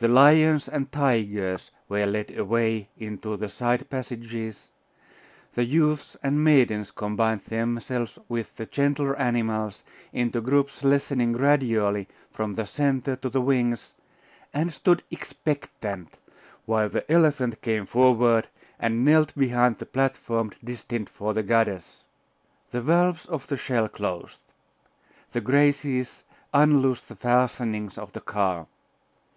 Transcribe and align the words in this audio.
The 0.00 0.08
lions 0.08 0.68
and 0.68 0.90
tigers 0.90 1.70
were 1.88 2.04
led 2.04 2.36
away 2.36 2.88
into 2.98 3.36
the 3.36 3.48
side 3.48 3.88
passages; 3.88 4.70
the 5.54 5.64
youths 5.64 6.16
and 6.20 6.42
maidens 6.42 6.90
combined 6.90 7.42
themselves 7.44 8.18
with 8.28 8.56
the 8.56 8.66
gentler 8.66 9.14
animals 9.16 9.84
into 10.12 10.40
groups 10.40 10.82
lessening 10.82 11.30
gradually 11.30 12.08
from 12.32 12.54
the 12.54 12.66
centre 12.66 13.14
to 13.14 13.30
the 13.30 13.40
wings, 13.40 13.94
and 14.52 14.74
stood 14.74 15.04
expectant, 15.12 16.18
while 16.64 16.88
the 16.88 17.08
elephant 17.08 17.62
came 17.62 17.86
forward, 17.86 18.48
and 18.80 19.04
knelt 19.04 19.32
behind 19.36 19.78
the 19.78 19.86
platform 19.86 20.50
destined 20.64 21.08
for 21.08 21.32
the 21.32 21.44
goddess. 21.44 22.02
The 22.72 22.82
valves 22.82 23.26
of 23.26 23.46
the 23.46 23.56
shell 23.56 23.88
closed. 23.88 24.40
The 25.30 25.40
Graces 25.40 26.24
unloosed 26.52 27.06
the 27.06 27.14
fastenings 27.14 27.96
of 27.96 28.12
the 28.12 28.20
car. 28.20 28.66